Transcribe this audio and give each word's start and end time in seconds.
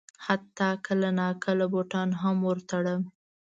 حتی 0.25 0.69
کله 0.85 1.09
ناکله 1.19 1.65
بوټان 1.73 2.09
هم 2.21 2.37
ور 2.47 2.57
تړم. 2.69 3.01